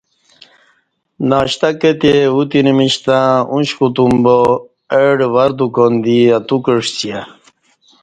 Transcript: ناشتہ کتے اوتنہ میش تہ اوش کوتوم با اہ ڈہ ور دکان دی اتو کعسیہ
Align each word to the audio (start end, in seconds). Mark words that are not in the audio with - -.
ناشتہ 1.29 1.69
کتے 1.79 2.13
اوتنہ 2.33 2.71
میش 2.77 2.95
تہ 3.05 3.17
اوش 3.51 3.69
کوتوم 3.77 4.13
با 4.23 4.35
اہ 4.93 5.07
ڈہ 5.17 5.27
ور 5.33 5.51
دکان 5.59 5.93
دی 6.03 6.17
اتو 6.35 6.57
کعسیہ 6.63 7.19